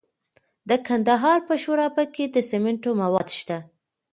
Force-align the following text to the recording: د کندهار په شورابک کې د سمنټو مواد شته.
د 0.69 0.71
کندهار 0.87 1.39
په 1.47 1.53
شورابک 1.63 2.09
کې 2.15 2.25
د 2.29 2.35
سمنټو 2.49 2.91
مواد 3.01 3.29
شته. 3.37 3.57